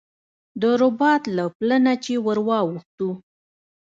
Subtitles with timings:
[0.61, 3.09] د رباط له پله نه چې ور واوښتو.